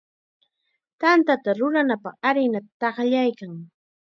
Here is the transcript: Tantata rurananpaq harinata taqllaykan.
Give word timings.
Tantata 1.01 1.49
rurananpaq 1.59 2.15
harinata 2.27 2.71
taqllaykan. 2.81 3.53